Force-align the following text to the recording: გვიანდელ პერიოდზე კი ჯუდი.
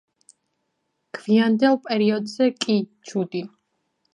გვიანდელ 1.17 1.77
პერიოდზე 1.85 2.51
კი 2.65 2.79
ჯუდი. 3.11 3.45